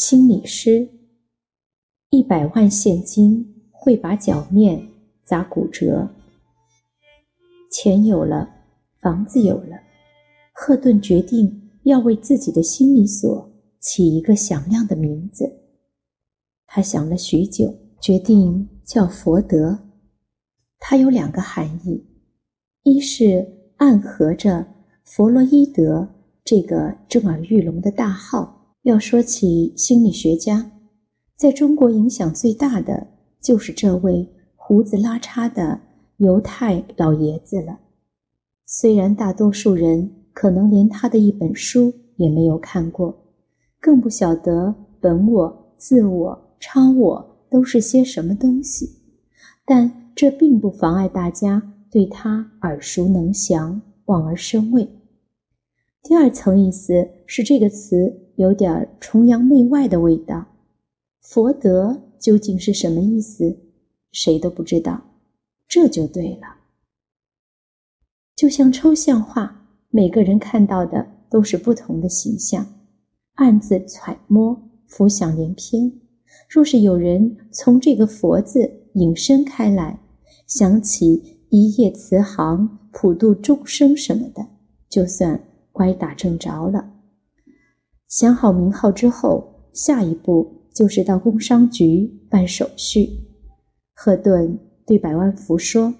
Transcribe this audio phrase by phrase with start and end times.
[0.00, 0.88] 心理师，
[2.10, 4.80] 一百万现金会把脚面
[5.24, 6.08] 砸骨折。
[7.68, 8.48] 钱有了，
[9.00, 9.76] 房子有了，
[10.52, 15.52] 赫顿决定要为自己的心理所起一个响亮的名字。
[16.64, 19.76] 他想了许久，决定叫佛德。
[20.78, 22.06] 它有两个含义：
[22.84, 23.44] 一是
[23.78, 24.64] 暗合着
[25.02, 26.08] 弗洛伊德
[26.44, 28.57] 这个震耳欲聋的大号。
[28.82, 30.70] 要说起心理学家，
[31.36, 33.06] 在中国影响最大的
[33.40, 35.80] 就是这位胡子拉碴的
[36.18, 37.78] 犹太老爷子了。
[38.64, 43.14] 虽然大多数人可能连他的一本书也没有看过，
[43.80, 48.88] 更不晓得本我、自我、超我都是些什么东西，
[49.66, 54.88] 但这并不妨碍大家对他耳熟能详、望而生畏。
[56.02, 58.27] 第二层意思是这个词。
[58.38, 60.46] 有点崇洋媚外的味道。
[61.20, 63.58] 佛德究竟是什么意思？
[64.12, 65.02] 谁都不知道。
[65.66, 66.46] 这就对了。
[68.36, 72.64] 就像抽象画，每个人看到的都是不同的形象，
[73.34, 76.00] 暗自揣摩，浮想联翩。
[76.48, 79.98] 若是有人从这个“佛”字引申开来，
[80.46, 84.46] 想起一夜慈航、普度众生什么的，
[84.88, 85.42] 就算
[85.72, 86.94] 乖打正着了。
[88.08, 93.06] 想好名号之后，下一步就是到工商局办手续。
[93.92, 95.92] 赫顿对百万福说：“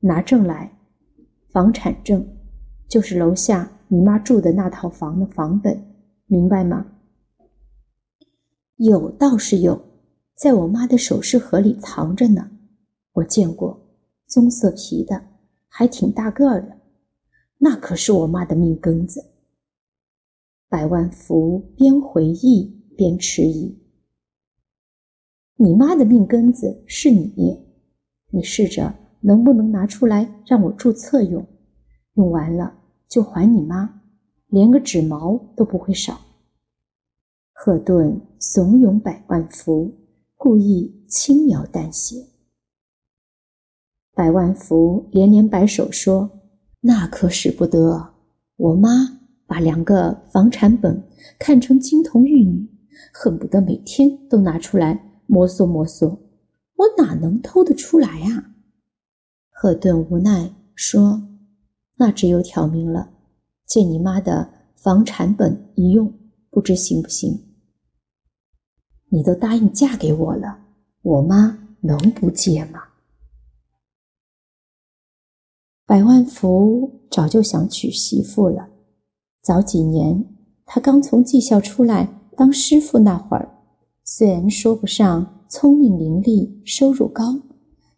[0.00, 0.76] 拿证来，
[1.48, 2.26] 房产证，
[2.88, 5.80] 就是楼下你妈住的那套房的房本，
[6.26, 6.84] 明白吗？”
[8.74, 9.80] 有倒是有，
[10.34, 12.50] 在我妈的首饰盒里藏着呢，
[13.12, 13.80] 我见过，
[14.26, 15.22] 棕色皮的，
[15.68, 16.76] 还挺大个儿的，
[17.58, 19.35] 那可是我妈的命根子。
[20.68, 22.64] 百万福边回忆
[22.96, 23.78] 边迟疑
[25.56, 27.64] ：“你妈的命根子是你，
[28.30, 31.46] 你试着能不能拿出来让我注册用？
[32.14, 34.02] 用完了就还你妈，
[34.48, 36.20] 连个纸毛都不会少。”
[37.54, 39.94] 赫顿怂恿百万福，
[40.34, 42.16] 故意轻描淡写。
[44.14, 46.28] 百万福连连摆手说
[46.82, 48.14] ：“那可使不得，
[48.56, 49.15] 我妈。”
[49.46, 51.08] 把两个房产本
[51.38, 52.68] 看成金童玉女，
[53.12, 56.18] 恨不得每天都拿出来摩挲摩挲。
[56.74, 58.52] 我哪能偷得出来啊？
[59.50, 61.22] 赫顿无奈说
[61.96, 63.14] ：“那只有挑明了，
[63.64, 66.12] 借你妈的房产本一用，
[66.50, 67.46] 不知行不行？
[69.08, 70.58] 你都答应嫁给我了，
[71.02, 72.82] 我妈能不借吗？”
[75.86, 78.68] 百万福早就想娶媳妇了。
[79.46, 80.24] 早几年，
[80.64, 83.48] 他刚从技校出来当师傅那会儿，
[84.02, 87.22] 虽然说不上聪明伶俐、收入高，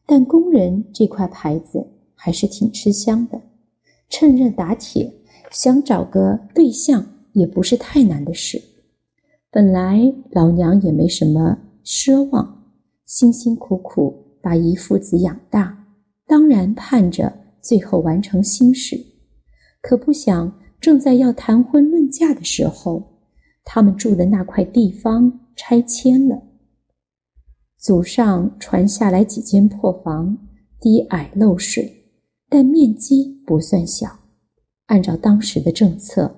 [0.05, 3.41] 但工人这块牌子还是挺吃香的。
[4.11, 5.11] 趁热打铁，
[5.51, 8.61] 想找个对象也不是太难的事。
[9.51, 12.63] 本来老娘也没什么奢望，
[13.07, 15.87] 辛辛苦苦把一父子养大，
[16.27, 17.33] 当然盼着
[17.63, 19.03] 最后完成心事，
[19.81, 20.53] 可不想。
[20.81, 23.21] 正在要谈婚论嫁的时候，
[23.65, 26.43] 他们住的那块地方拆迁了。
[27.77, 30.37] 祖上传下来几间破房，
[30.81, 32.05] 低矮漏水，
[32.49, 34.19] 但面积不算小。
[34.87, 36.35] 按照当时的政策，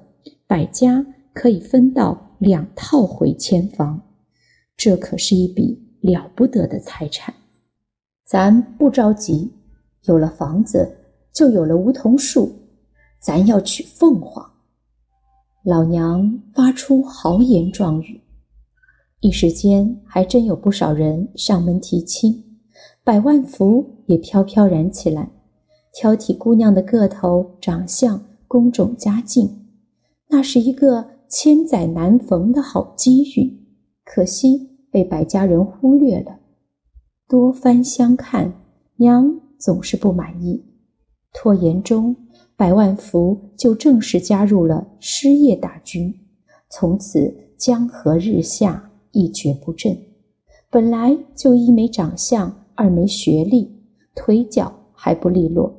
[0.47, 4.01] 百家可以分到两套回迁房，
[4.77, 7.35] 这可是一笔了不得的财产。
[8.25, 9.53] 咱不着急，
[10.05, 10.97] 有了房子，
[11.33, 12.51] 就有了梧桐树。
[13.21, 14.51] 咱要娶凤凰，
[15.63, 18.19] 老娘发出豪言壮语，
[19.21, 22.43] 一时间还真有不少人上门提亲，
[23.05, 25.31] 百万福也飘飘然起来，
[25.93, 29.67] 挑剔姑娘的个头、长相、工种、家境，
[30.29, 33.67] 那是一个千载难逢的好机遇，
[34.03, 36.39] 可惜被百家人忽略了。
[37.29, 38.51] 多番相看，
[38.97, 40.65] 娘总是不满意，
[41.35, 42.17] 拖延中。
[42.61, 46.15] 百万福就正式加入了失业大军，
[46.69, 49.97] 从此江河日下，一蹶不振。
[50.69, 53.67] 本来就一没长相，二没学历，
[54.15, 55.75] 腿脚还不利落，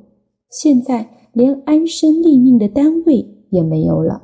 [0.50, 4.20] 现在连安身立命的单位也没有了。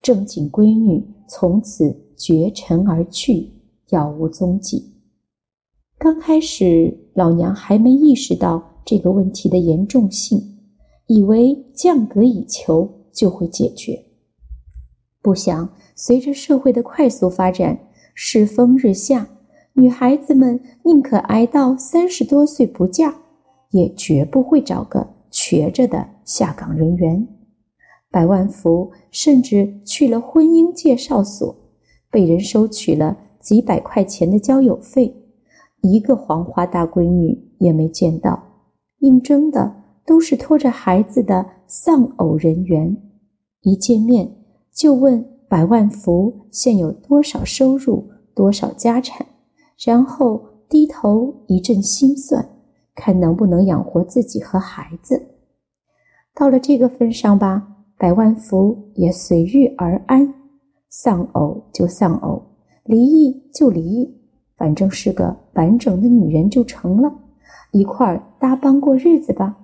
[0.00, 3.52] 正经闺女从此绝尘而去，
[3.90, 4.94] 杳无踪迹。
[5.98, 10.53] 刚开始，老娘还没意识到这个问题的严重性。
[11.06, 14.04] 以为降格以求就会解决，
[15.20, 17.78] 不想随着社会的快速发展，
[18.14, 19.28] 世风日下，
[19.74, 23.14] 女孩子们宁可挨到三十多岁不嫁，
[23.70, 27.28] 也绝不会找个瘸着的下岗人员。
[28.10, 31.56] 百万福甚至去了婚姻介绍所，
[32.10, 35.14] 被人收取了几百块钱的交友费，
[35.82, 38.42] 一个黄花大闺女也没见到。
[39.00, 42.96] 应征的都是拖着孩子的丧偶人员，
[43.62, 44.30] 一见面
[44.72, 49.26] 就问百万福现有多少收入、多少家产，
[49.84, 52.46] 然后低头一阵心算，
[52.94, 55.22] 看能不能养活自己和孩子。
[56.34, 57.66] 到了这个份上吧，
[57.96, 60.34] 百万福也随遇而安，
[60.90, 62.42] 丧偶就丧偶，
[62.84, 64.12] 离异就离异，
[64.56, 67.12] 反正是个完整的女人就成了。
[67.70, 69.56] 一块儿搭帮过日子吧，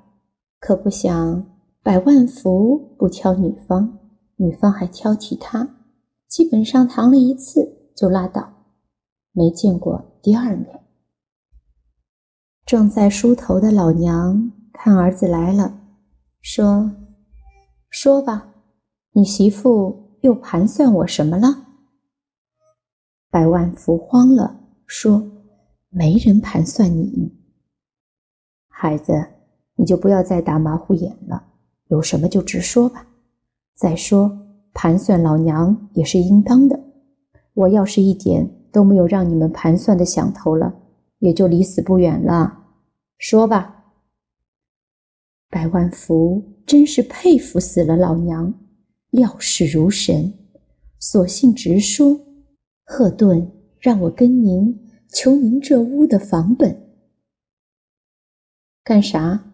[0.60, 3.98] 可不想百万福不挑女方，
[4.36, 5.76] 女方还挑剔他，
[6.28, 8.52] 基本上谈了一次就拉倒，
[9.32, 10.84] 没见过第二面。
[12.66, 15.80] 正在梳头的老娘看儿子来了，
[16.42, 16.92] 说
[17.88, 18.54] ：“说吧，
[19.12, 21.66] 你媳妇又盘算我什么了？”
[23.30, 25.26] 百万福慌了，说
[25.88, 27.34] ：“没人盘算你。”
[28.68, 29.26] 孩子，
[29.80, 31.42] 你就不要再打马虎眼了，
[31.88, 33.06] 有什么就直说吧。
[33.74, 34.30] 再说，
[34.74, 36.78] 盘算老娘也是应当的。
[37.54, 40.70] 我要是一点都没有让你们盘算的想头了，
[41.20, 42.66] 也就离死不远了。
[43.16, 43.94] 说吧。
[45.48, 48.52] 百万福真是佩服死了老娘，
[49.08, 50.30] 料事如神，
[50.98, 52.20] 索性直说：
[52.84, 53.50] 赫顿
[53.80, 54.78] 让我跟您
[55.08, 56.78] 求您这屋的房本。
[58.84, 59.46] 干啥？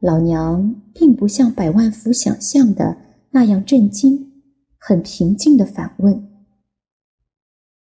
[0.00, 2.96] 老娘并不像百万福想象的
[3.30, 4.42] 那样震惊，
[4.78, 6.28] 很平静的反问：“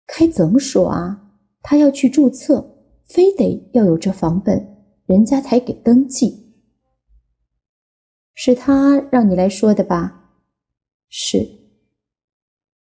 [0.05, 1.33] 该怎么说啊？
[1.63, 6.53] 他要去注册，非得要有这房本，人家才给登记。
[8.35, 10.29] 是他让你来说的吧？
[11.09, 11.47] 是。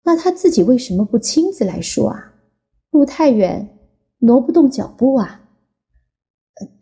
[0.02, 2.34] 那他自己为什么不亲自来说啊？
[2.90, 3.78] 路太远，
[4.18, 5.40] 挪不动脚步啊？”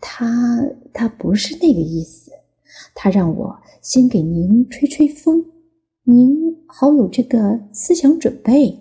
[0.00, 2.30] 他他不是那个意思，
[2.94, 5.44] 他让我先给您吹吹风，
[6.04, 8.78] 您好有这个思想准备。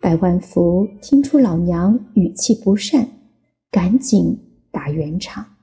[0.00, 3.08] 百万福听出老娘语气不善，
[3.70, 4.38] 赶紧
[4.70, 5.56] 打圆场：“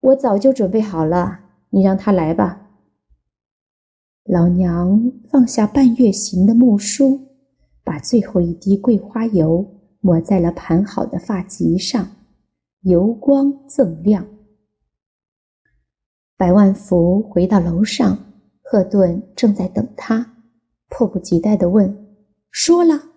[0.00, 1.40] 我早就准备好了，
[1.70, 2.68] 你让他来吧。”
[4.24, 7.20] 老娘放下半月形的木梳，
[7.84, 9.79] 把最后一滴桂花油。
[10.00, 12.16] 抹在了盘好的发髻上，
[12.80, 14.26] 油光锃亮。
[16.36, 18.18] 百万福回到楼上，
[18.62, 20.36] 赫顿正在等他，
[20.88, 22.16] 迫不及待地问
[22.50, 23.10] ：“说了，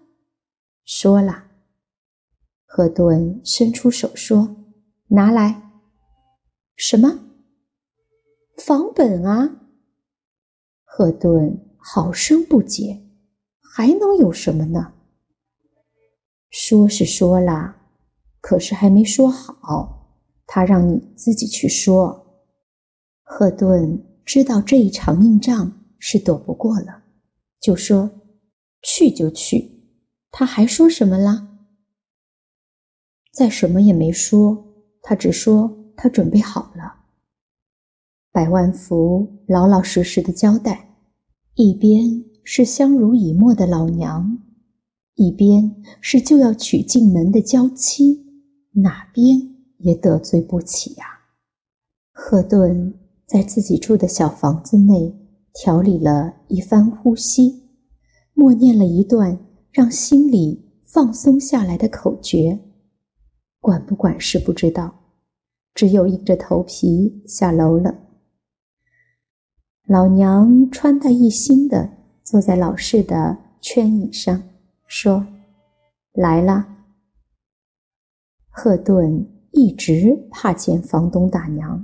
[0.83, 1.45] 说了。”
[2.65, 4.55] 赫顿伸出手说
[5.07, 5.71] ：“拿来。
[6.75, 7.19] ”“什么
[8.57, 9.61] ？”“房本啊！”
[10.83, 13.01] 赫顿好生不解
[13.61, 14.93] ，“还能有什么呢？”
[16.53, 17.75] 说是说了，
[18.39, 20.21] 可是还没说好。
[20.45, 22.43] 他让你自己去说。
[23.23, 27.01] 赫顿知道这一场硬仗是躲不过了，
[27.59, 28.07] 就说
[28.83, 29.81] ：“去就去。”
[30.29, 31.47] 他还说什么啦？
[33.33, 34.63] 再什么也没说，
[35.01, 36.97] 他只说他准备好了。
[38.31, 40.87] 百万福老老实实的交代，
[41.55, 44.37] 一边是相濡以沫的老娘。
[45.15, 48.25] 一边是就要娶进门的娇妻，
[48.71, 51.05] 哪边也得罪不起呀。
[52.11, 52.93] 赫顿
[53.27, 55.15] 在自己住的小房子内
[55.53, 57.69] 调理了一番呼吸，
[58.33, 59.37] 默念了一段
[59.71, 62.59] 让心里放松下来的口诀，
[63.59, 64.93] 管不管事不知道，
[65.75, 67.99] 只有硬着头皮下楼了。
[69.85, 71.91] 老娘穿戴一新的
[72.23, 74.43] 坐在老式的圈椅上。
[74.95, 75.25] 说
[76.13, 76.67] ：“来了。”
[78.47, 81.83] 赫顿一直怕见房东大娘，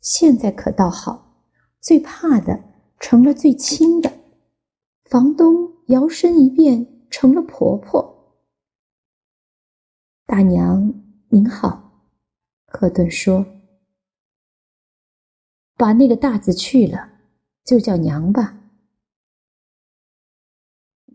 [0.00, 1.46] 现在可倒好，
[1.80, 2.60] 最怕的
[2.98, 4.12] 成了最亲的。
[5.04, 8.34] 房东摇身一变成了婆婆。
[10.26, 10.92] 大娘
[11.28, 12.08] 您好，
[12.66, 13.46] 赫顿说
[15.78, 17.20] ：“把那个大字去了，
[17.62, 18.58] 就叫娘吧。”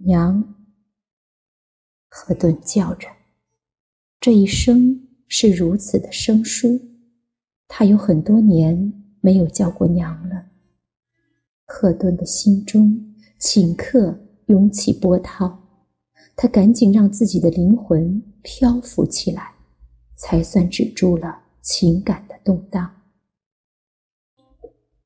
[0.05, 0.56] 娘。
[2.19, 3.07] 赫顿叫着，
[4.19, 6.81] 这一生是如此的生疏，
[7.67, 10.47] 他有很多年没有叫过娘了。
[11.67, 15.59] 赫顿的心中顷刻涌起波涛，
[16.35, 19.53] 他赶紧让自己的灵魂漂浮起来，
[20.15, 22.91] 才算止住了情感的动荡。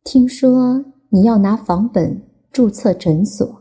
[0.05, 3.60] 听说你要拿房本注册诊所，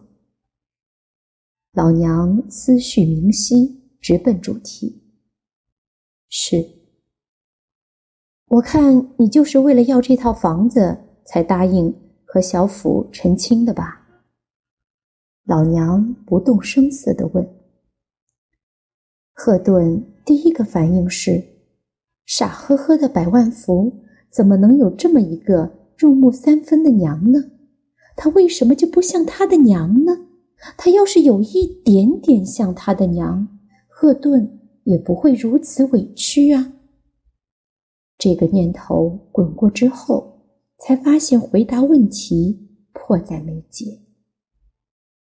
[1.72, 5.02] 老娘思绪明晰，直奔主题。
[6.28, 6.64] 是，
[8.46, 11.94] 我看你就是为了要这套房子才答应。
[12.32, 14.06] 和小府成亲的吧？
[15.44, 17.44] 老娘不动声色地问。
[19.32, 21.42] 赫顿第一个反应是：
[22.26, 27.50] 傻呵呵的百万福怎么能有这么一个入木三分的娘呢？
[28.14, 30.28] 他为什么就不像他的娘呢？
[30.76, 33.48] 他要是有一点点像他的娘，
[33.88, 36.72] 赫顿也不会如此委屈啊。
[38.18, 40.30] 这个念头滚过之后。
[40.82, 42.58] 才发现回答问题
[42.94, 44.00] 迫在眉睫。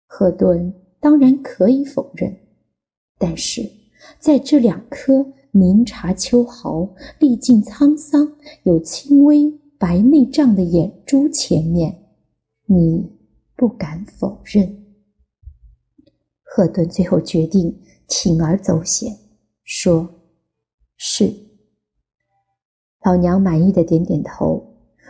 [0.07, 2.33] 赫顿当然可以否认，
[3.17, 3.69] 但是
[4.17, 8.33] 在这两颗明察秋毫、历尽沧桑、
[8.63, 11.93] 有轻微白内障的眼珠前面，
[12.65, 13.11] 你
[13.57, 14.80] 不敢否认。
[16.53, 17.73] 赫顿最后决定
[18.09, 19.17] 铤而走险，
[19.63, 20.13] 说
[20.97, 21.33] ：“是。”
[23.05, 24.61] 老娘满意的点点头。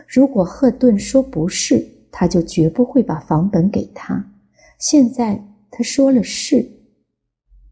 [0.07, 4.23] 如果赫顿说不是，他就绝不会把房本给他。
[4.77, 6.63] 现在他说了是，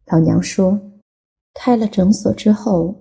[0.08, 0.82] 老娘说，
[1.54, 2.96] 开了诊所之后，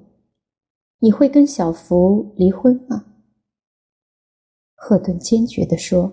[0.98, 3.06] 你会跟小福离婚吗？
[4.74, 6.12] 赫顿坚决地说：“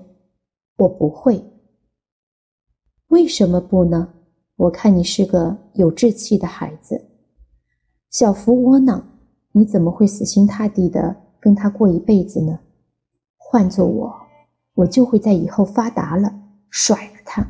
[0.79, 1.43] 我不会。”
[3.07, 4.13] 为什么不呢？
[4.57, 7.09] 我看你是个有志气的孩子。
[8.09, 9.05] 小福窝囊，
[9.51, 12.59] 你怎么会死心塌地的跟他过一辈子呢？
[13.35, 14.15] 换做我，
[14.75, 16.33] 我就会在以后发达了
[16.69, 17.45] 甩了他。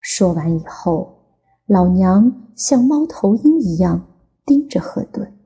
[0.00, 4.06] 说完以后，老娘像猫头鹰一样
[4.44, 5.36] 盯着赫顿。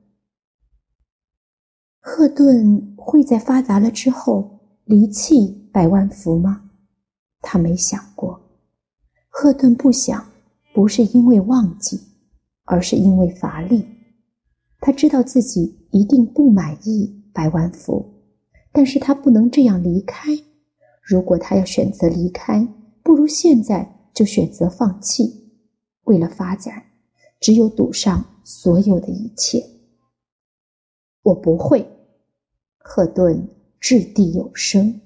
[1.99, 6.69] 赫顿会在发达了之后离弃百万福吗？
[7.41, 8.39] 他没想过。
[9.41, 10.23] 赫顿不想，
[10.71, 11.99] 不是因为忘记，
[12.65, 13.83] 而是因为乏力。
[14.79, 18.05] 他知道自己一定不满意百万福。
[18.71, 20.29] 但是他不能这样离开。
[21.01, 22.67] 如果他要选择离开，
[23.01, 25.55] 不如现在就选择放弃。
[26.03, 26.83] 为了发展，
[27.39, 29.65] 只有赌上所有的一切。
[31.23, 31.83] 我不会。
[32.77, 35.01] 赫顿掷地有声。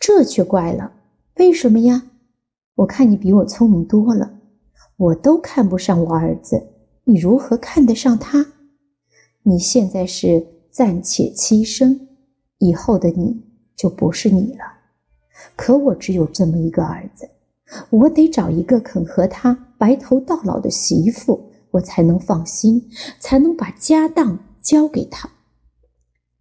[0.00, 0.92] 这却怪了，
[1.36, 2.02] 为什么呀？
[2.78, 4.40] 我看你比我聪明多了，
[4.96, 8.46] 我都看不上我儿子，你如何看得上他？
[9.42, 10.58] 你现在是。
[10.70, 12.08] 暂且栖身，
[12.58, 13.42] 以后的你
[13.74, 14.60] 就不是你了。
[15.56, 17.28] 可我只有这么一个儿子，
[17.90, 25.28] 我得找一个肯和他白头到老的媳妇，我才能放心，才能把家当交给他。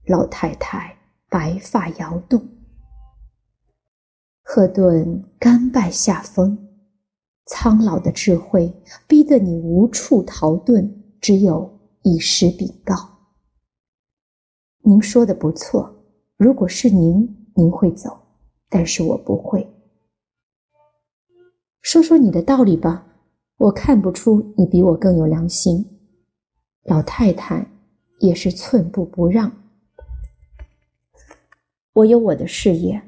[0.06, 0.98] 老太太
[1.30, 2.48] 白发摇动，
[4.50, 6.58] 赫顿甘拜下风，
[7.48, 8.74] 苍老的智慧
[9.06, 10.90] 逼得你无处逃遁，
[11.20, 11.70] 只有
[12.04, 12.96] 以时禀告。
[14.84, 15.94] 您说的不错，
[16.38, 18.18] 如果是您，您会走，
[18.70, 19.70] 但是我不会。
[21.82, 23.06] 说说你的道理吧，
[23.58, 25.86] 我看不出你比我更有良心。
[26.84, 27.70] 老太太
[28.22, 29.52] 也是寸步不让。
[31.92, 33.07] 我有我的事业，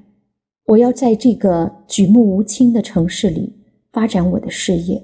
[0.70, 3.52] 我要在这个举目无亲的城市里
[3.92, 5.04] 发展我的事业，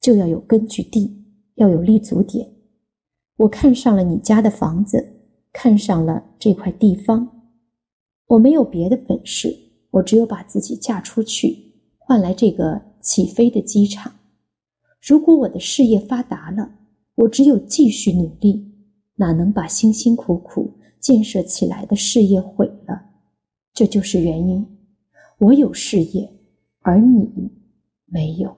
[0.00, 1.24] 就要有根据地，
[1.54, 2.48] 要有立足点。
[3.36, 5.14] 我看上了你家的房子。
[5.50, 7.26] 看上了这块地方，
[8.26, 9.56] 我没有别的本事，
[9.90, 14.12] 我只有把自己嫁出去，换来这个起飞的机场。
[15.00, 16.70] 如果我的事业发达了，
[17.16, 18.72] 我只有继续努力，
[19.16, 23.06] 哪能把辛辛苦苦建设起来的事业毁了？
[23.72, 24.77] 这就是原因。
[25.38, 26.32] 我有事业，
[26.80, 27.50] 而你
[28.06, 28.56] 没有。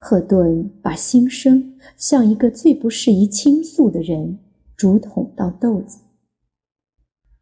[0.00, 4.38] 赫顿把心声向一个最不适宜倾诉的人。
[4.76, 6.00] 竹筒倒豆子。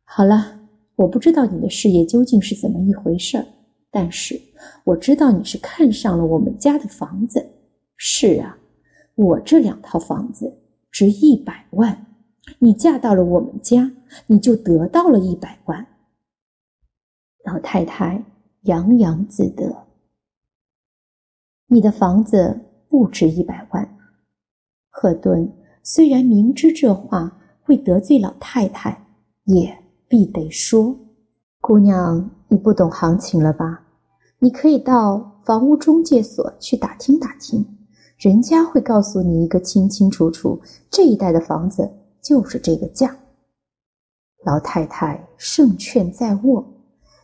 [0.05, 3.47] 好了，我不知道你的事业究竟是怎么一回事儿，
[3.91, 4.39] 但是
[4.85, 7.43] 我知道你是看上了我们家的房子。
[7.97, 8.59] 是啊，
[9.15, 10.59] 我这两套房子
[10.91, 12.07] 值一百万，
[12.59, 13.91] 你嫁到了我们家，
[14.27, 15.87] 你就得到了一百万。
[17.45, 18.25] 老太太
[18.63, 19.87] 洋洋自得。
[21.67, 23.99] 你的房子不值一百万，
[24.91, 25.53] 赫顿。
[25.83, 29.07] 虽然明知这话会得罪老太太，
[29.45, 30.97] 也必得说。
[31.61, 33.85] 姑娘，你不懂行情了吧？
[34.39, 37.67] 你可以到房屋中介所去打听打听，
[38.17, 40.61] 人家会告诉你一个清清楚楚。
[40.91, 43.17] 这一带的房子就是这个价。
[44.45, 46.72] 老太太胜券在握，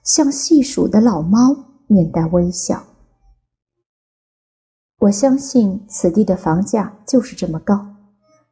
[0.08, 1.54] 像细数的老猫，
[1.86, 2.82] 面带微笑。
[5.00, 7.86] 我相信此地的房价就是这么高，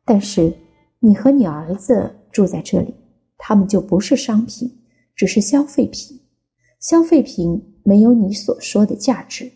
[0.04, 0.54] 但是
[1.00, 2.94] 你和你儿子住在这里，
[3.38, 4.70] 他们就不是商品，
[5.14, 6.20] 只是消费品。
[6.78, 9.50] 消费品没有你所说的价值，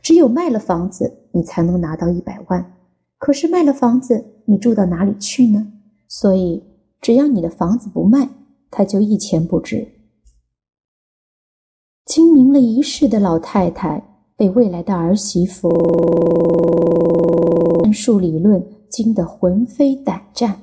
[0.00, 2.76] 只有卖了房子，你才能拿到一百万。
[3.18, 5.66] 可是卖了房子，你住到哪里去呢？
[6.06, 6.62] 所以，
[7.00, 8.28] 只要你的房子不卖，
[8.70, 9.96] 它就一钱不值。
[12.60, 14.02] 一世的老太太。
[14.36, 15.68] 被未来的儿媳妇
[17.82, 20.58] 论述理论惊得魂飞胆战，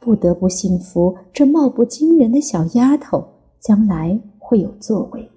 [0.00, 3.24] 不得不信服这貌不惊人的小丫头
[3.60, 5.30] 将来会有作为，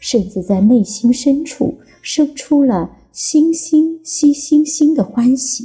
[0.00, 5.62] 甚至在内心深处生出了惺惺惜惺惺的欢喜，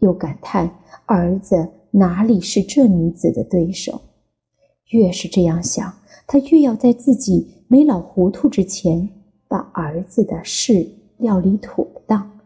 [0.00, 0.68] 又感叹
[1.06, 4.00] 儿子哪里是这女子的对手。
[4.88, 5.94] 越是这样想，
[6.26, 9.08] 他越要在自己没老糊涂之前。
[9.48, 12.38] 把儿子的事料理妥当，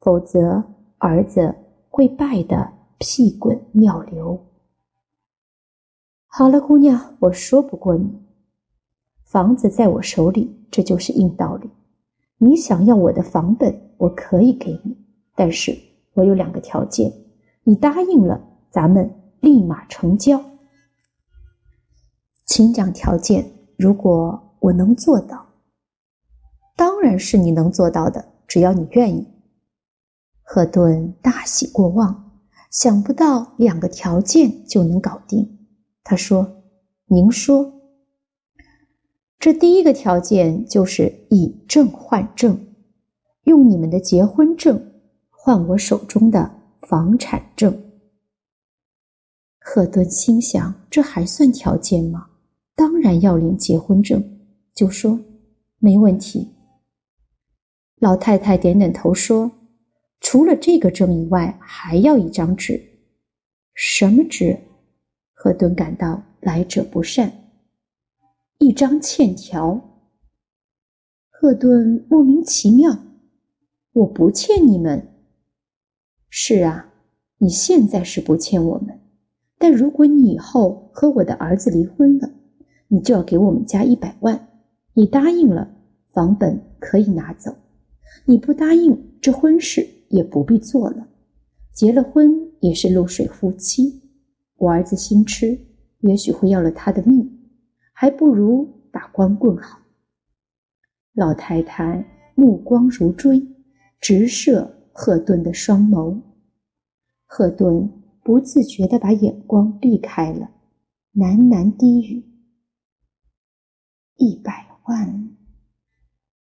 [0.00, 0.64] 否则
[0.98, 1.54] 儿子
[1.88, 4.36] 会败得屁滚尿流。
[6.26, 8.20] 好了，姑娘，我说不过你。
[9.24, 11.70] 房子在我手里，这就是硬道理。
[12.38, 14.96] 你想要我的房本，我可以给你，
[15.36, 15.76] 但是
[16.14, 17.12] 我有两个条件，
[17.62, 19.08] 你答应了，咱们
[19.38, 20.40] 立马成交。
[22.44, 23.48] 请讲条件。
[23.78, 25.46] 如果我能做到。
[26.76, 29.26] 当然是你能做到的，只要你愿意。
[30.42, 35.58] 赫顿大喜过望，想不到两个条件就能搞定。
[36.02, 36.62] 他说
[37.06, 37.72] ：“您说，
[39.38, 42.58] 这第一个条件就是以证换证，
[43.44, 44.92] 用你们的结婚证
[45.30, 46.50] 换我手中的
[46.88, 47.78] 房产证。”
[49.60, 52.26] 赫顿心想：“这还算条件吗？
[52.74, 54.20] 当然要领结婚证。”
[54.80, 55.20] 就说
[55.78, 56.54] ：“没问题。”
[58.00, 59.52] 老太太点点头说
[60.22, 62.82] ：“除了这个证以外，还要一张纸。
[63.74, 64.58] 什么纸？”
[65.36, 67.30] 赫顿感到来者不善。
[68.56, 69.78] 一张欠条。
[71.28, 72.96] 赫顿莫名其妙
[73.92, 75.08] ：“我不欠你们。
[76.30, 76.90] ”“是啊，
[77.36, 78.98] 你现在是不欠我们，
[79.58, 82.30] 但如果你以后和我的儿子离婚了，
[82.88, 84.46] 你就要给我们家一百万。
[84.94, 85.76] 你答应了，
[86.12, 87.54] 房本可以拿走。”
[88.26, 91.08] 你不答应，这婚事也不必做了。
[91.72, 94.02] 结了婚也是露水夫妻。
[94.56, 95.58] 我儿子心痴，
[96.00, 97.48] 也许会要了他的命，
[97.92, 99.80] 还不如打光棍好。
[101.14, 103.40] 老太太目光如锥，
[104.00, 106.20] 直射赫顿的双眸。
[107.26, 107.90] 赫顿
[108.22, 110.50] 不自觉地把眼光避开了，
[111.14, 112.24] 喃喃低语
[114.18, 115.36] ：“一百万，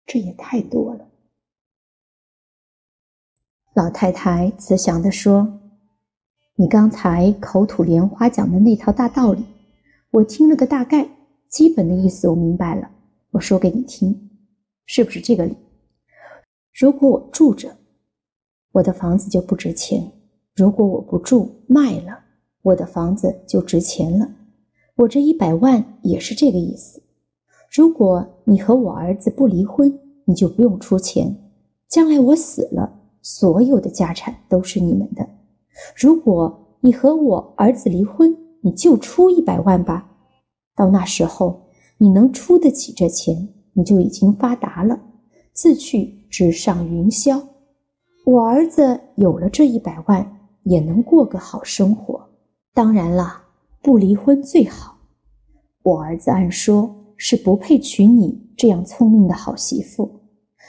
[0.06, 1.08] 这也太多了。”
[3.74, 5.60] 老太太慈祥地说
[6.54, 9.44] ：“你刚才口吐莲花讲的那套大道理，
[10.10, 11.08] 我听了个大概，
[11.48, 12.90] 基本的意思我明白了。
[13.30, 14.30] 我说给你听，
[14.86, 15.56] 是不是这个理？
[16.72, 17.76] 如果我住着，
[18.72, 20.00] 我的房子就不值钱；
[20.54, 22.24] 如果我不住，卖了，
[22.62, 24.28] 我的房子就值钱了。
[24.96, 27.02] 我这一百万也是这个意思。
[27.70, 31.34] 如果你和我儿子不离婚，你就不用出钱；
[31.88, 35.28] 将来我死了。”所有的家产都是你们的。
[35.94, 40.08] 如果你和我儿子离婚，你就出一百万吧。
[40.74, 44.98] 到那时候，你能出得起这钱，你就已经发达了，
[45.52, 47.42] 自去直上云霄。
[48.24, 52.30] 我儿子有了这一百万，也能过个好生活。
[52.72, 53.42] 当然了，
[53.82, 54.96] 不离婚最好。
[55.82, 60.22] 我儿子按说是不配娶你这样聪明的好媳妇，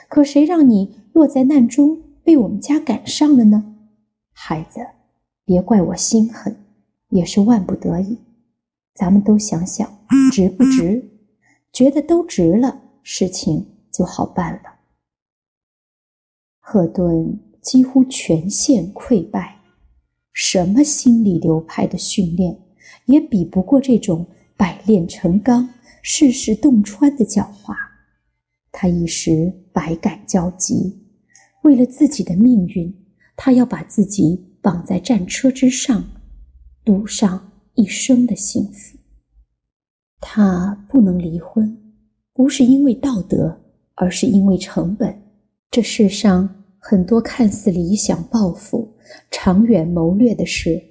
[0.09, 2.01] 可谁让你落在难中？
[2.21, 3.75] 被我们家赶上了呢，
[4.33, 4.81] 孩子，
[5.45, 6.55] 别怪我心狠，
[7.09, 8.17] 也是万不得已。
[8.93, 9.89] 咱们都想想，
[10.31, 11.09] 值不值？
[11.71, 14.61] 觉得都值了，事情就好办了。
[16.59, 19.59] 赫顿几乎全线溃败，
[20.33, 22.59] 什么心理流派的训练，
[23.05, 25.67] 也比不过这种百炼成钢、
[26.01, 27.75] 世事洞穿的狡猾。
[28.71, 30.97] 他一时百感交集。
[31.63, 36.03] 为了自己的命运，他要把自己绑在战车之上，
[36.85, 38.97] 赌上一生的幸福。
[40.21, 41.77] 他不能离婚，
[42.33, 43.61] 不是因为道德，
[43.95, 45.21] 而是因为成本。
[45.69, 48.95] 这世上很多看似理想抱负、
[49.29, 50.81] 长远谋略的事，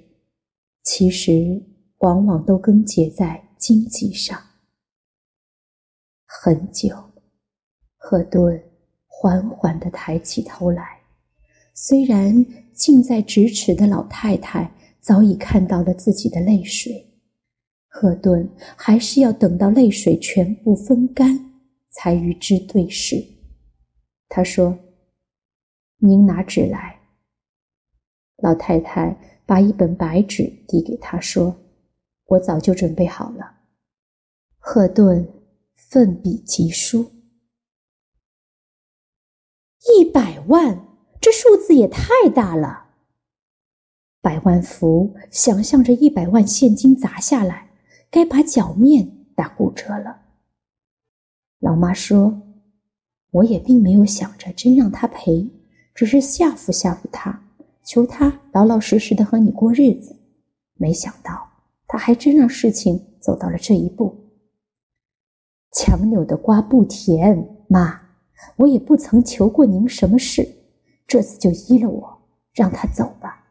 [0.83, 1.61] 其实
[1.99, 4.39] 往往都根结在经济上。
[6.31, 6.95] 很久，
[7.97, 8.63] 赫顿
[9.07, 10.99] 缓缓地抬起头来，
[11.73, 17.03] 虽然近在咫尺的老太太早已看到了自己的泪水。
[17.87, 23.15] 赫顿还是要等到泪水全部风干，才与之对视。
[24.29, 24.77] 他说
[25.97, 26.99] ：“您拿纸来。”
[28.37, 31.57] 老太太把一本白纸递给他，说
[32.27, 33.55] ：“我早就准备好了。”
[34.59, 35.27] 赫顿
[35.89, 37.13] 奋笔疾书
[39.97, 40.85] ：“一百万，
[41.19, 42.89] 这数字也太大了。”
[44.21, 47.71] 百万福想象着一百万现金砸下来。
[48.11, 50.21] 该把脚面打骨折了。
[51.59, 52.41] 老妈说
[53.29, 55.47] ：“我也并没有想着真让他赔，
[55.93, 57.43] 只是吓唬吓唬他，
[57.83, 60.15] 求他老老实实的和你过日子。
[60.73, 61.49] 没想到
[61.87, 64.18] 他还真让事情走到了这一步。
[65.81, 68.01] 强扭的瓜不甜，妈，
[68.57, 70.45] 我也不曾求过您什么事，
[71.07, 72.21] 这次就依了我，
[72.53, 73.45] 让他走吧。”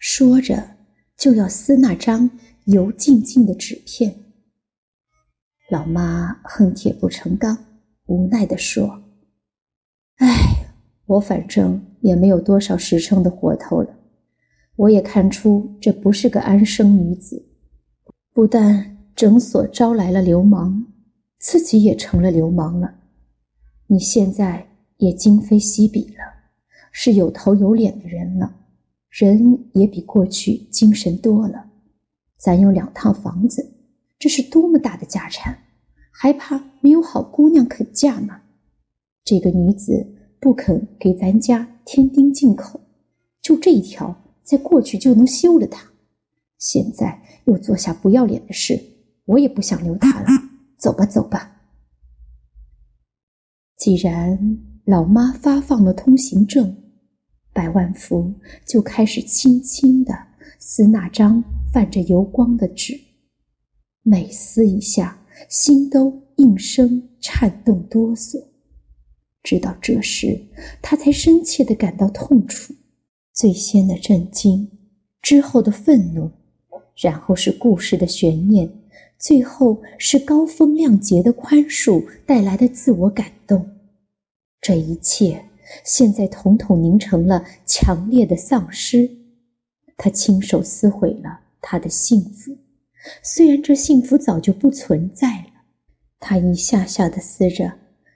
[0.00, 0.76] 说着
[1.14, 2.30] 就要撕那张。
[2.64, 4.14] 油静静的纸片，
[5.70, 7.56] 老妈恨铁不成钢，
[8.04, 9.04] 无奈地说
[10.20, 10.26] ：“哎，
[11.06, 13.88] 我反正也没有多少实诚的活头了。
[14.76, 17.42] 我也看出这不是个安生女子，
[18.34, 20.84] 不但诊所招来了流氓，
[21.38, 22.94] 自己也成了流氓了。
[23.86, 26.24] 你现在也今非昔比了，
[26.92, 28.54] 是有头有脸的人了，
[29.08, 31.66] 人也比过去精神多了。”
[32.38, 33.74] 咱有两套房子，
[34.18, 35.58] 这是多么大的家产，
[36.12, 38.42] 还怕没有好姑娘肯嫁吗？
[39.24, 40.06] 这个女子
[40.40, 42.80] 不肯给咱家添丁进口，
[43.42, 45.90] 就这一条，在过去就能休了她。
[46.58, 48.80] 现在又做下不要脸的事，
[49.24, 50.26] 我也不想留她了。
[50.78, 51.56] 走吧，走吧。
[53.76, 54.38] 既然
[54.84, 56.74] 老妈发放了通行证，
[57.52, 58.34] 百万福
[58.66, 60.14] 就开始轻轻的
[60.58, 61.44] 撕那张。
[61.70, 62.98] 泛着油光的纸，
[64.02, 68.42] 每撕一下，心都应声颤动哆嗦。
[69.42, 70.46] 直到这时，
[70.80, 72.74] 他才深切的感到痛楚。
[73.34, 74.66] 最先的震惊，
[75.20, 76.30] 之后的愤怒，
[76.96, 78.66] 然后是故事的悬念，
[79.18, 83.68] 最后是高风亮节的宽恕带来的自我感动。
[84.60, 85.44] 这一切，
[85.84, 89.10] 现在统统凝成了强烈的丧失。
[89.96, 91.40] 他亲手撕毁了。
[91.60, 92.56] 他的幸福，
[93.20, 95.50] 虽然这幸福早就不存在了，
[96.20, 97.70] 他一下下的撕着，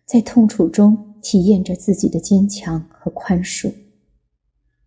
[0.07, 3.71] 在痛楚中体验着自己的坚强和宽恕。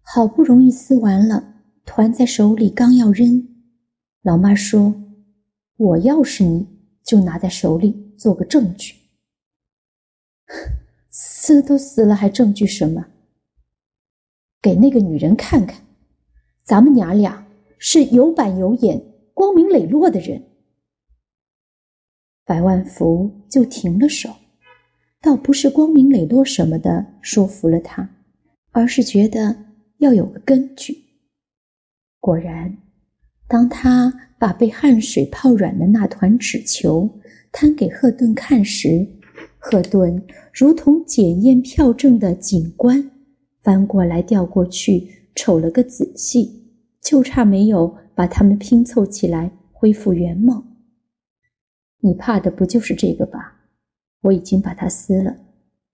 [0.01, 3.45] 好不容易撕完了，团在手里，刚要扔，
[4.23, 4.95] 老妈说
[5.77, 6.67] ：“我要是你，
[7.03, 8.95] 就拿在手里做个证据。
[11.09, 13.07] 撕都撕了，还证据什么？
[14.61, 15.81] 给那个女人看看，
[16.63, 17.43] 咱们娘俩。”
[17.77, 18.99] 是有板有眼、
[19.33, 20.41] 光明磊落的人，
[22.43, 24.33] 百万福就停了手，
[25.21, 28.09] 倒不是光明磊落什么的说服了他，
[28.71, 29.55] 而是觉得
[29.97, 30.97] 要有个根据。
[32.19, 32.75] 果然，
[33.47, 34.11] 当他
[34.45, 37.09] 把被汗水泡软的那团纸球
[37.51, 39.03] 摊给赫顿看时，
[39.57, 43.09] 赫顿如同检验票证的警官，
[43.63, 46.61] 翻过来调过去，瞅了个仔细。
[47.01, 50.63] 就差没有把它们拼凑起来恢复原貌。
[52.01, 53.63] 你怕的不就是这个吧？
[54.21, 55.35] 我已经把它撕了，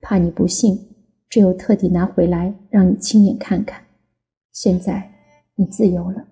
[0.02, 0.78] 怕你不信，
[1.30, 3.82] 只有特地拿回来让你亲眼看看。
[4.52, 5.10] 现在
[5.56, 6.28] 你自由了。”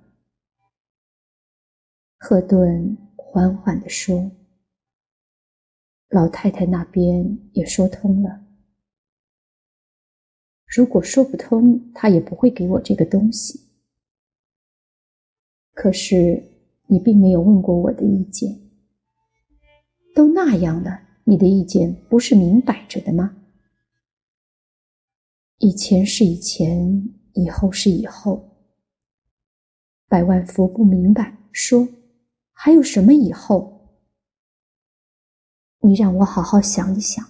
[2.22, 4.30] 赫顿缓缓地说。
[6.10, 8.46] 老太太那边也说通了。
[10.66, 13.68] 如果说不通，她也不会给我这个东西。
[15.74, 16.44] 可是
[16.88, 18.60] 你并没有问过我的意见，
[20.14, 23.38] 都那样了，你的意见不是明摆着的吗？
[25.60, 28.58] 以前是以前，以后是以后。
[30.08, 31.88] 百万福不明白，说
[32.62, 33.88] ：“还有什么以后？
[35.80, 37.26] 你让我好好想一想。”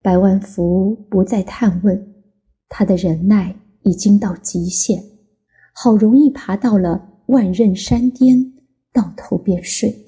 [0.00, 2.14] 百万福不再探问，
[2.70, 5.04] 他的忍耐已经到极限。
[5.74, 8.54] 好容易爬到了万仞山巅，
[8.94, 10.06] 到头便睡。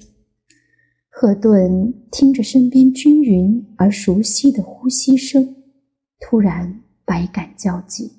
[1.09, 5.57] 赫顿听着身边均匀而熟悉的呼吸声，
[6.21, 8.11] 突然百感交集。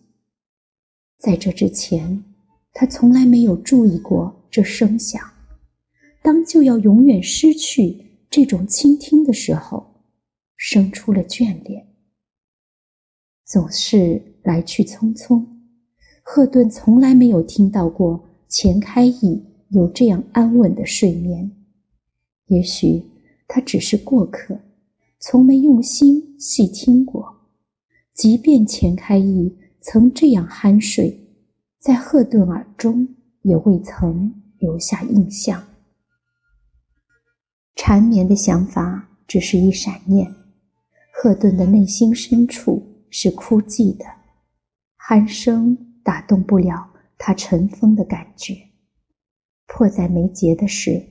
[1.18, 2.33] 在这之前，
[2.74, 5.18] 他从来没有注意过这声响。
[6.22, 10.02] 当就要永远失去这种倾听的时候，
[10.56, 11.86] 生出了眷恋。
[13.44, 15.46] 总是来去匆匆，
[16.22, 21.50] 赫顿从来没有听到过钱开义有这样安稳的睡眠。
[22.46, 23.02] 也许
[23.46, 24.58] 他只是过客，
[25.20, 27.36] 从没用心细听过。
[28.14, 31.23] 即便钱开义曾这样酣睡，
[31.84, 33.06] 在赫顿耳中
[33.42, 35.62] 也未曾留下印象。
[37.76, 40.34] 缠绵的想法只是一闪念，
[41.12, 44.06] 赫顿的内心深处是枯寂的，
[44.98, 48.56] 鼾声打动不了他尘封的感觉。
[49.66, 51.10] 迫在眉睫的是。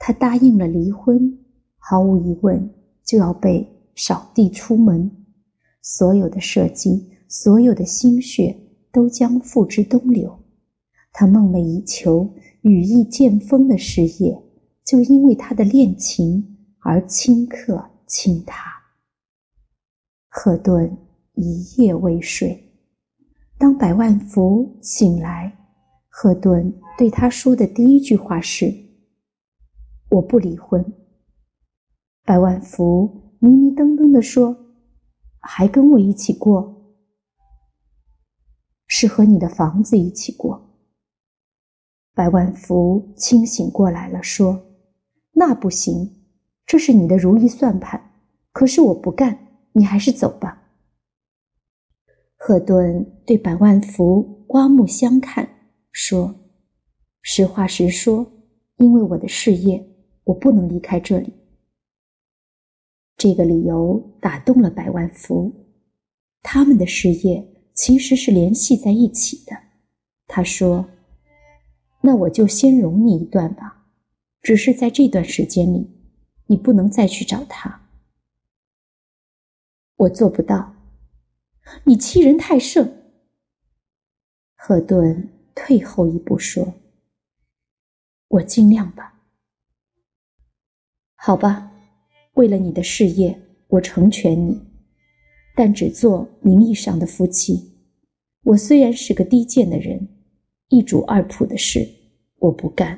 [0.00, 1.38] 他答应了离婚，
[1.76, 2.72] 毫无疑问
[3.04, 5.10] 就要被扫地出门，
[5.80, 8.56] 所有的设计，所有的心血
[8.98, 10.36] 都将付之东流。
[11.12, 12.28] 他梦寐以求、
[12.62, 14.42] 羽翼渐丰的事业，
[14.84, 18.72] 就因为他的恋情而顷刻倾塌。
[20.28, 20.98] 赫顿
[21.34, 22.60] 一夜未睡。
[23.56, 25.56] 当百万福醒来，
[26.08, 28.74] 赫顿对他说的第一句话是。
[30.10, 30.84] 我不离婚。
[32.24, 34.56] 百万福迷迷瞪瞪地说
[35.38, 36.77] ：“还跟我一起过？
[38.98, 40.60] 是和你的房子一起过。”
[42.12, 44.60] 百万福清醒过来了，说
[45.30, 46.24] ：“那不行，
[46.66, 48.10] 这是你的如意算盘。
[48.50, 49.38] 可是我不干，
[49.70, 50.64] 你还是走吧。”
[52.36, 55.48] 赫顿对百万福刮目相看，
[55.92, 56.34] 说
[57.22, 58.26] ：“实话实说，
[58.78, 59.86] 因为我的事业。”
[60.28, 61.32] 我不能离开这里。
[63.16, 65.50] 这个理由打动了百万福，
[66.42, 69.56] 他们的事业其实是联系在一起的。
[70.26, 70.88] 他说
[72.02, 73.86] ：“那我就先容你一段吧，
[74.42, 75.88] 只是在这段时间里，
[76.46, 77.82] 你不能再去找他。”
[79.94, 80.74] 我做不到，
[81.84, 83.12] 你欺人太甚。
[84.56, 86.74] 赫顿退后一步说
[88.26, 89.20] ：“我尽量吧。”
[91.14, 91.70] 好吧，
[92.32, 94.67] 为了你的事业，我成全你，
[95.58, 97.72] 但只做名义上的夫妻。
[98.44, 100.06] 我虽然是个低贱的人，
[100.68, 101.84] 一主二仆的事
[102.38, 102.96] 我不干。